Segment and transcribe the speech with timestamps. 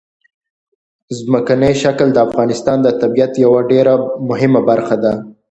[1.17, 3.93] ځمکنی شکل د افغانستان د طبیعت یوه ډېره
[4.29, 5.13] مهمه برخه ده.